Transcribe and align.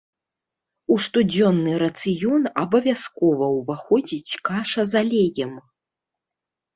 У 0.93 0.95
штодзённы 1.07 1.73
рацыён 1.83 2.47
абавязкова 2.63 3.45
ўваходзіць 3.57 4.33
каша 4.49 4.83
з 4.95 4.99
алеем. 5.03 5.53